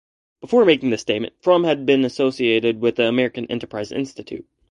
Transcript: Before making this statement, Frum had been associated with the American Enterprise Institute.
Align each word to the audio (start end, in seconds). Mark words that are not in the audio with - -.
Before 0.39 0.65
making 0.65 0.89
this 0.89 1.01
statement, 1.03 1.35
Frum 1.41 1.63
had 1.63 1.85
been 1.85 2.03
associated 2.05 2.81
with 2.81 2.95
the 2.95 3.07
American 3.07 3.45
Enterprise 3.51 3.91
Institute. 3.91 4.47